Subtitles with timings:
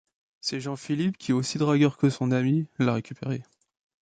[0.39, 3.43] C'est Jean-Philippe qui aussi dragueur que son ami, l'a récupéré.